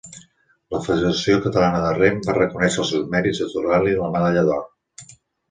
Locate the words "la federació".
0.75-1.35